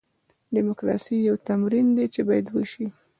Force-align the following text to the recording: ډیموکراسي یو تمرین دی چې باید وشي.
ډیموکراسي 0.55 1.15
یو 1.27 1.35
تمرین 1.47 1.87
دی 1.97 2.05
چې 2.13 2.21
باید 2.27 2.45
وشي. 2.49 2.85